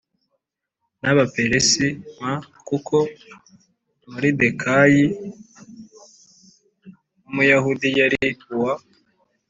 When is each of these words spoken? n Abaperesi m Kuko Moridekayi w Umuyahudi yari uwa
n 1.01 1.03
Abaperesi 1.11 1.87
m 2.17 2.19
Kuko 2.67 2.95
Moridekayi 4.09 5.05
w 7.21 7.25
Umuyahudi 7.29 7.89
yari 7.99 8.25
uwa 8.55 8.73